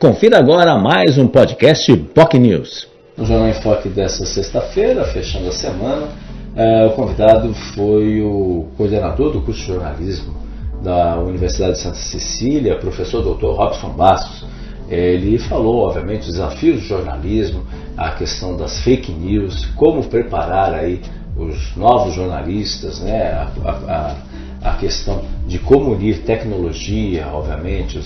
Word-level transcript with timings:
Confira 0.00 0.38
agora 0.38 0.78
mais 0.78 1.18
um 1.18 1.28
podcast 1.28 1.94
POC 1.94 2.38
News. 2.38 2.88
No 3.18 3.26
Jornal 3.26 3.48
em 3.50 3.52
Foque 3.52 3.90
dessa 3.90 4.24
sexta-feira, 4.24 5.04
fechando 5.04 5.50
a 5.50 5.52
semana, 5.52 6.08
é, 6.56 6.86
o 6.86 6.92
convidado 6.92 7.52
foi 7.74 8.22
o 8.22 8.68
coordenador 8.78 9.30
do 9.30 9.42
curso 9.42 9.60
de 9.60 9.66
jornalismo 9.66 10.34
da 10.82 11.18
Universidade 11.18 11.74
de 11.74 11.80
Santa 11.80 11.96
Cecília, 11.96 12.78
professor 12.78 13.20
Dr. 13.20 13.48
Robson 13.48 13.90
Bastos. 13.90 14.42
Ele 14.88 15.38
falou, 15.38 15.86
obviamente, 15.86 16.22
os 16.22 16.32
desafios 16.32 16.80
do 16.80 16.86
jornalismo, 16.86 17.66
a 17.94 18.12
questão 18.12 18.56
das 18.56 18.80
fake 18.80 19.12
news, 19.12 19.66
como 19.76 20.02
preparar 20.04 20.72
aí 20.72 21.02
os 21.36 21.76
novos 21.76 22.14
jornalistas, 22.14 23.00
né, 23.00 23.32
a, 23.32 24.16
a, 24.62 24.70
a 24.70 24.76
questão 24.76 25.20
de 25.46 25.58
como 25.58 25.92
unir 25.92 26.22
tecnologia, 26.22 27.26
obviamente, 27.30 28.00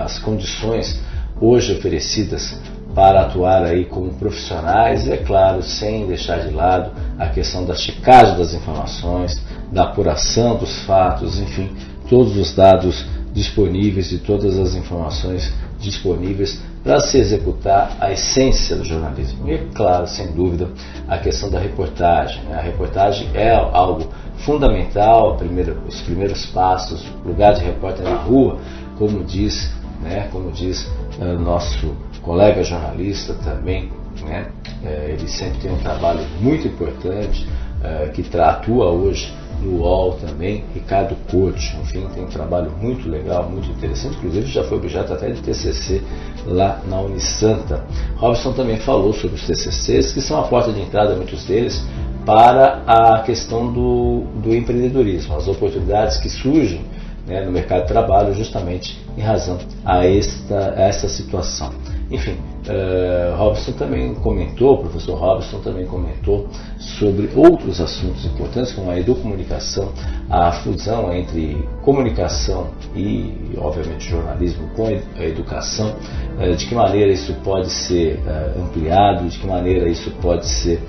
as 0.00 0.18
condições 0.18 1.04
hoje 1.40 1.72
oferecidas 1.72 2.58
para 2.94 3.22
atuar 3.22 3.64
aí 3.64 3.84
como 3.84 4.14
profissionais 4.14 5.06
e, 5.06 5.12
é 5.12 5.16
claro, 5.16 5.62
sem 5.62 6.06
deixar 6.06 6.38
de 6.38 6.54
lado 6.54 6.92
a 7.18 7.26
questão 7.26 7.64
da 7.64 7.74
checagem 7.74 8.38
das 8.38 8.54
informações, 8.54 9.42
da 9.72 9.84
apuração 9.84 10.56
dos 10.56 10.78
fatos, 10.84 11.40
enfim, 11.40 11.70
todos 12.08 12.36
os 12.36 12.54
dados 12.54 13.04
disponíveis 13.32 14.12
e 14.12 14.18
todas 14.18 14.56
as 14.56 14.74
informações 14.76 15.52
disponíveis 15.80 16.62
para 16.84 17.00
se 17.00 17.18
executar 17.18 17.96
a 17.98 18.12
essência 18.12 18.76
do 18.76 18.84
jornalismo. 18.84 19.48
E, 19.48 19.54
é 19.54 19.66
claro, 19.74 20.06
sem 20.06 20.28
dúvida, 20.28 20.68
a 21.08 21.18
questão 21.18 21.50
da 21.50 21.58
reportagem. 21.58 22.42
A 22.52 22.60
reportagem 22.60 23.28
é 23.34 23.50
algo 23.50 24.08
fundamental, 24.36 25.36
os 25.88 26.00
primeiros 26.02 26.46
passos, 26.46 27.04
lugar 27.24 27.54
de 27.54 27.64
repórter 27.64 28.04
na 28.04 28.16
rua, 28.16 28.58
como 28.98 29.24
diz, 29.24 29.72
né, 30.02 30.28
como 30.30 30.50
diz 30.50 30.90
uh, 31.18 31.38
nosso 31.38 31.94
colega 32.22 32.62
jornalista 32.62 33.34
também, 33.34 33.90
né, 34.22 34.46
uh, 34.82 35.10
ele 35.10 35.28
sempre 35.28 35.58
tem 35.60 35.72
um 35.72 35.78
trabalho 35.78 36.20
muito 36.40 36.66
importante, 36.68 37.46
uh, 37.80 38.10
que 38.12 38.24
atua 38.38 38.90
hoje 38.90 39.32
no 39.62 39.78
UOL 39.78 40.14
também, 40.14 40.64
Ricardo 40.74 41.16
Couto, 41.30 41.58
enfim, 41.82 42.06
tem 42.14 42.24
um 42.24 42.28
trabalho 42.28 42.70
muito 42.80 43.08
legal, 43.08 43.48
muito 43.48 43.70
interessante, 43.70 44.16
inclusive 44.16 44.46
já 44.46 44.64
foi 44.64 44.78
objeto 44.78 45.12
até 45.12 45.30
de 45.30 45.40
TCC 45.40 46.02
lá 46.46 46.80
na 46.86 47.00
Unisanta. 47.00 47.84
Robson 48.16 48.52
também 48.52 48.76
falou 48.78 49.12
sobre 49.12 49.36
os 49.36 49.46
TCCs, 49.46 50.12
que 50.12 50.20
são 50.20 50.40
a 50.40 50.42
porta 50.44 50.72
de 50.72 50.80
entrada, 50.80 51.14
muitos 51.14 51.44
deles, 51.44 51.84
para 52.26 52.82
a 52.86 53.22
questão 53.22 53.72
do, 53.72 54.24
do 54.42 54.54
empreendedorismo, 54.54 55.36
as 55.36 55.46
oportunidades 55.46 56.18
que 56.18 56.28
surgem 56.28 56.82
né, 57.26 57.44
no 57.44 57.50
mercado 57.50 57.82
de 57.82 57.88
trabalho 57.88 58.34
justamente 58.34 58.98
em 59.16 59.20
razão 59.20 59.58
a 59.84 60.06
esta, 60.06 60.74
a 60.76 60.82
esta 60.82 61.08
situação. 61.08 61.72
Enfim, 62.10 62.32
uh, 62.32 63.36
Robson 63.36 63.72
também 63.72 64.14
comentou, 64.14 64.74
o 64.74 64.78
professor 64.78 65.18
Robson 65.18 65.58
também 65.60 65.86
comentou 65.86 66.46
sobre 66.78 67.30
outros 67.34 67.80
assuntos 67.80 68.24
importantes, 68.26 68.72
como 68.72 68.90
a 68.90 68.98
educomunicação, 68.98 69.90
a 70.28 70.52
fusão 70.52 71.12
entre 71.14 71.56
comunicação 71.82 72.68
e, 72.94 73.52
obviamente, 73.56 74.08
jornalismo 74.08 74.68
com 74.76 74.86
a 74.86 75.24
educação, 75.24 75.94
uh, 76.38 76.54
de 76.54 76.66
que 76.66 76.74
maneira 76.74 77.10
isso 77.10 77.32
pode 77.42 77.70
ser 77.70 78.18
uh, 78.18 78.62
ampliado, 78.62 79.26
de 79.26 79.38
que 79.38 79.46
maneira 79.46 79.88
isso 79.88 80.10
pode 80.22 80.46
ser 80.46 80.80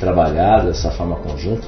trabalhado 0.00 0.66
dessa 0.66 0.90
forma 0.90 1.14
conjunta. 1.14 1.64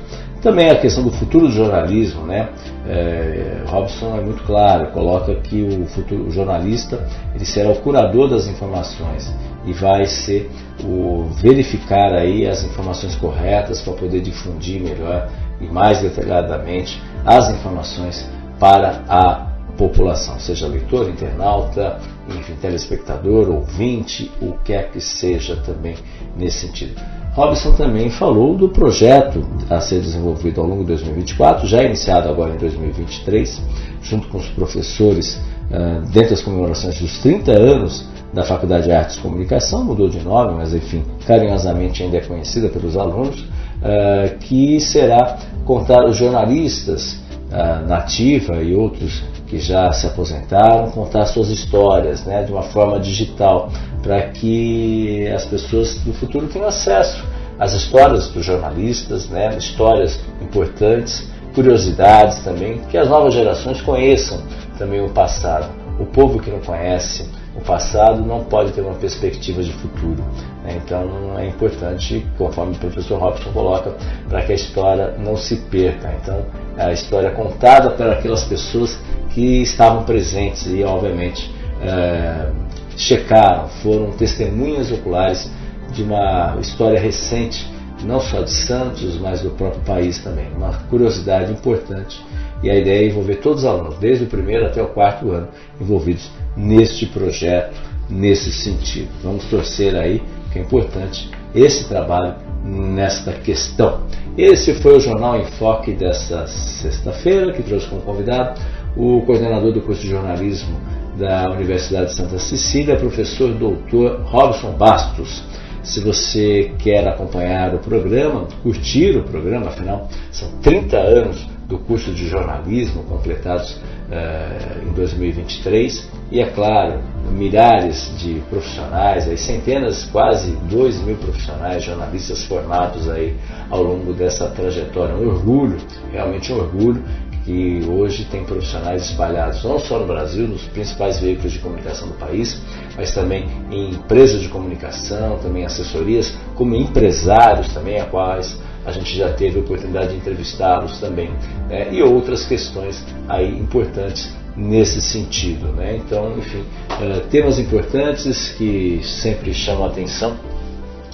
Também 0.46 0.70
a 0.70 0.78
questão 0.78 1.02
do 1.02 1.10
futuro 1.10 1.48
do 1.48 1.52
jornalismo, 1.52 2.24
né? 2.24 2.50
É, 2.86 3.64
Robson 3.66 4.16
é 4.16 4.20
muito 4.20 4.44
claro, 4.44 4.92
coloca 4.92 5.34
que 5.34 5.60
o 5.60 5.86
futuro 5.86 6.28
o 6.28 6.30
jornalista 6.30 7.04
ele 7.34 7.44
será 7.44 7.70
o 7.70 7.74
curador 7.80 8.30
das 8.30 8.46
informações 8.46 9.34
e 9.64 9.72
vai 9.72 10.06
ser 10.06 10.48
o 10.84 11.24
verificar 11.42 12.14
aí 12.14 12.46
as 12.46 12.62
informações 12.62 13.16
corretas 13.16 13.80
para 13.80 13.94
poder 13.94 14.20
difundir 14.20 14.80
melhor 14.80 15.28
e 15.60 15.66
mais 15.66 16.00
detalhadamente 16.00 17.02
as 17.24 17.50
informações 17.50 18.30
para 18.60 19.02
a 19.08 19.48
população, 19.76 20.38
seja 20.38 20.68
leitor, 20.68 21.08
internauta, 21.08 21.98
enfim, 22.28 22.54
telespectador, 22.62 23.50
ouvinte, 23.50 24.30
o 24.40 24.52
que 24.52 24.72
quer 24.72 24.92
que 24.92 25.00
seja 25.00 25.56
também 25.56 25.96
nesse 26.36 26.68
sentido. 26.68 26.94
Robson 27.36 27.72
também 27.72 28.08
falou 28.08 28.56
do 28.56 28.70
projeto 28.70 29.46
a 29.68 29.78
ser 29.78 30.00
desenvolvido 30.00 30.58
ao 30.58 30.66
longo 30.66 30.80
de 30.80 30.88
2024, 30.88 31.66
já 31.66 31.82
iniciado 31.82 32.30
agora 32.30 32.54
em 32.54 32.56
2023, 32.56 33.62
junto 34.00 34.26
com 34.28 34.38
os 34.38 34.48
professores, 34.48 35.38
uh, 35.70 36.00
dentro 36.10 36.30
das 36.30 36.40
comemorações 36.40 36.98
dos 36.98 37.18
30 37.18 37.52
anos 37.52 38.08
da 38.32 38.42
Faculdade 38.42 38.84
de 38.84 38.92
Artes 38.92 39.16
e 39.16 39.20
Comunicação, 39.20 39.84
mudou 39.84 40.08
de 40.08 40.18
nome, 40.20 40.54
mas 40.54 40.72
enfim, 40.72 41.04
carinhosamente 41.26 42.02
ainda 42.02 42.16
é 42.16 42.20
conhecida 42.22 42.70
pelos 42.70 42.96
alunos, 42.96 43.38
uh, 43.40 44.38
que 44.40 44.80
será 44.80 45.36
contar 45.66 46.06
os 46.06 46.16
jornalistas 46.16 47.22
uh, 47.50 47.86
nativa 47.86 48.62
e 48.62 48.74
outros 48.74 49.22
que 49.46 49.58
já 49.58 49.90
se 49.92 50.06
aposentaram, 50.06 50.90
contar 50.90 51.26
suas 51.26 51.48
histórias 51.48 52.24
né, 52.24 52.42
de 52.42 52.52
uma 52.52 52.62
forma 52.62 52.98
digital, 52.98 53.70
para 54.02 54.22
que 54.28 55.26
as 55.28 55.44
pessoas 55.44 55.98
do 56.00 56.12
futuro 56.12 56.46
tenham 56.48 56.68
acesso 56.68 57.24
às 57.58 57.72
histórias 57.72 58.28
dos 58.28 58.44
jornalistas, 58.44 59.28
né, 59.28 59.56
histórias 59.56 60.20
importantes, 60.40 61.28
curiosidades 61.54 62.42
também, 62.44 62.78
que 62.90 62.98
as 62.98 63.08
novas 63.08 63.32
gerações 63.32 63.80
conheçam 63.80 64.42
também 64.78 65.02
o 65.02 65.08
passado. 65.10 65.70
O 65.98 66.04
povo 66.04 66.38
que 66.38 66.50
não 66.50 66.60
conhece 66.60 67.26
o 67.56 67.60
passado 67.62 68.22
não 68.22 68.44
pode 68.44 68.72
ter 68.72 68.82
uma 68.82 68.94
perspectiva 68.94 69.62
de 69.62 69.72
futuro. 69.72 70.22
Né? 70.62 70.78
Então 70.84 71.38
é 71.38 71.46
importante, 71.46 72.26
conforme 72.36 72.76
o 72.76 72.78
professor 72.78 73.18
Robson 73.18 73.50
coloca, 73.50 73.94
para 74.28 74.42
que 74.42 74.52
a 74.52 74.54
história 74.54 75.14
não 75.18 75.36
se 75.36 75.56
perca. 75.56 76.12
Então 76.22 76.44
a 76.76 76.92
história 76.92 77.30
contada 77.30 77.90
por 77.90 78.08
aquelas 78.10 78.44
pessoas 78.44 78.98
que 79.36 79.60
estavam 79.60 80.02
presentes 80.04 80.66
e, 80.66 80.82
obviamente, 80.82 81.54
é, 81.82 82.50
checaram, 82.96 83.68
foram 83.68 84.12
testemunhas 84.12 84.90
oculares 84.90 85.50
de 85.92 86.02
uma 86.02 86.56
história 86.58 86.98
recente, 86.98 87.70
não 88.02 88.18
só 88.18 88.40
de 88.40 88.50
Santos, 88.50 89.18
mas 89.20 89.42
do 89.42 89.50
próprio 89.50 89.82
país 89.82 90.18
também. 90.20 90.46
Uma 90.56 90.72
curiosidade 90.88 91.52
importante. 91.52 92.18
E 92.62 92.70
a 92.70 92.74
ideia 92.74 93.04
é 93.04 93.08
envolver 93.10 93.34
todos 93.36 93.64
os 93.64 93.68
alunos, 93.68 93.98
desde 93.98 94.24
o 94.24 94.26
primeiro 94.26 94.64
até 94.64 94.82
o 94.82 94.86
quarto 94.86 95.30
ano, 95.30 95.48
envolvidos 95.78 96.30
neste 96.56 97.04
projeto, 97.04 97.78
nesse 98.08 98.50
sentido. 98.50 99.10
Vamos 99.22 99.44
torcer 99.50 99.94
aí, 99.96 100.22
que 100.50 100.58
é 100.58 100.62
importante, 100.62 101.30
esse 101.54 101.86
trabalho 101.86 102.36
nesta 102.64 103.32
questão. 103.32 104.00
Esse 104.38 104.72
foi 104.76 104.96
o 104.96 105.00
Jornal 105.00 105.38
em 105.38 105.44
Foque 105.44 105.92
desta 105.92 106.46
sexta-feira, 106.46 107.52
que 107.52 107.62
trouxe 107.62 107.86
como 107.86 108.00
convidado 108.00 108.58
o 108.96 109.20
coordenador 109.22 109.72
do 109.72 109.80
curso 109.80 110.02
de 110.02 110.08
jornalismo 110.08 110.78
da 111.18 111.50
Universidade 111.50 112.06
de 112.06 112.14
Santa 112.14 112.38
Cecília, 112.38 112.96
professor 112.96 113.52
doutor 113.52 114.22
Robson 114.24 114.72
Bastos. 114.72 115.44
Se 115.82 116.00
você 116.00 116.72
quer 116.78 117.06
acompanhar 117.06 117.74
o 117.74 117.78
programa, 117.78 118.48
curtir 118.62 119.16
o 119.16 119.22
programa, 119.22 119.68
afinal, 119.68 120.08
são 120.32 120.48
30 120.62 120.96
anos 120.96 121.46
do 121.68 121.78
curso 121.78 122.12
de 122.12 122.28
jornalismo 122.28 123.02
completados 123.04 123.72
uh, 123.72 124.88
em 124.88 124.92
2023 124.92 126.08
e 126.30 126.40
é 126.40 126.46
claro 126.46 127.00
milhares 127.30 128.12
de 128.18 128.40
profissionais, 128.50 129.28
aí, 129.28 129.36
centenas, 129.36 130.04
quase 130.04 130.52
2 130.68 131.02
mil 131.02 131.16
profissionais, 131.16 131.84
jornalistas 131.84 132.44
formados 132.44 133.08
aí 133.08 133.36
ao 133.70 133.82
longo 133.82 134.12
dessa 134.12 134.48
trajetória. 134.48 135.14
Um 135.14 135.28
orgulho, 135.28 135.76
realmente 136.12 136.52
um 136.52 136.58
orgulho 136.58 137.02
que 137.46 137.80
hoje 137.88 138.24
tem 138.24 138.44
profissionais 138.44 139.02
espalhados 139.02 139.62
não 139.62 139.78
só 139.78 140.00
no 140.00 140.06
Brasil, 140.06 140.48
nos 140.48 140.62
principais 140.62 141.20
veículos 141.20 141.52
de 141.52 141.60
comunicação 141.60 142.08
do 142.08 142.14
país, 142.14 142.60
mas 142.96 143.14
também 143.14 143.46
em 143.70 143.90
empresas 143.90 144.40
de 144.42 144.48
comunicação, 144.48 145.38
também 145.38 145.64
assessorias, 145.64 146.36
como 146.56 146.74
empresários 146.74 147.72
também, 147.72 148.00
a 148.00 148.06
quais 148.06 148.58
a 148.84 148.90
gente 148.90 149.16
já 149.16 149.32
teve 149.32 149.58
a 149.58 149.62
oportunidade 149.62 150.10
de 150.10 150.16
entrevistá-los 150.16 150.98
também, 150.98 151.30
né? 151.68 151.88
e 151.92 152.02
outras 152.02 152.44
questões 152.44 153.04
aí 153.28 153.56
importantes 153.56 154.34
nesse 154.56 155.00
sentido. 155.00 155.68
Né? 155.68 155.96
Então, 155.96 156.36
enfim, 156.38 156.64
uh, 156.90 157.20
temas 157.30 157.60
importantes 157.60 158.54
que 158.58 159.00
sempre 159.04 159.54
chamam 159.54 159.84
a 159.84 159.88
atenção 159.88 160.36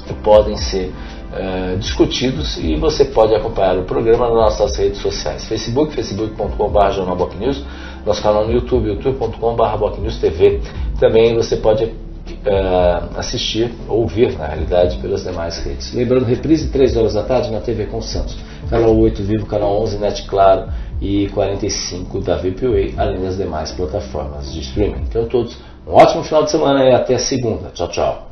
e 0.09 0.15
podem 0.15 0.57
ser 0.57 0.91
uh, 1.33 1.77
discutidos 1.79 2.57
e 2.59 2.77
você 2.77 3.05
pode 3.05 3.35
acompanhar 3.35 3.79
o 3.79 3.85
programa 3.85 4.29
nas 4.29 4.59
nossas 4.59 4.77
redes 4.77 5.01
sociais, 5.01 5.45
Facebook, 5.47 5.95
facebook.com.br 5.95 6.91
jornalbocnews, 6.91 7.65
nosso 8.05 8.23
canal 8.23 8.47
no 8.47 8.53
YouTube, 8.53 8.89
youtube.com.br 8.89 10.21
TV. 10.21 10.61
Também 11.01 11.35
você 11.35 11.57
pode 11.57 11.85
uh, 11.85 13.19
assistir, 13.19 13.71
ouvir 13.89 14.37
na 14.39 14.47
realidade, 14.47 14.99
pelas 14.99 15.25
demais 15.25 15.59
redes. 15.65 15.93
Lembrando, 15.95 16.25
reprise 16.25 16.69
3 16.69 16.97
horas 16.97 17.15
da 17.15 17.23
tarde 17.23 17.51
na 17.51 17.61
TV 17.61 17.87
com 17.87 18.01
Santos, 18.01 18.37
canal 18.69 18.97
8 18.97 19.23
Vivo, 19.23 19.47
canal 19.47 19.81
11 19.83 19.99
Net 19.99 20.23
Claro 20.25 20.69
e 21.01 21.29
45 21.31 22.21
da 22.21 22.37
VPWay, 22.37 22.95
além 22.97 23.21
das 23.21 23.37
demais 23.37 23.73
plataformas 23.73 24.53
de 24.53 24.61
streaming. 24.61 25.03
Então 25.09 25.27
todos 25.27 25.57
Um 25.87 25.95
ótimo 25.95 26.23
final 26.23 26.45
de 26.45 26.51
semana 26.53 26.85
e 26.85 26.95
até 26.95 27.19
segunda. 27.19 27.71
Tchau, 27.71 27.89
tchau. 27.89 28.32